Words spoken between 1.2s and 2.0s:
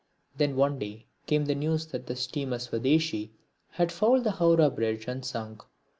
came the news